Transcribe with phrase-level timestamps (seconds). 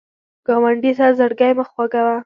[0.47, 2.15] ګاونډي سره زړګی مه خوږوه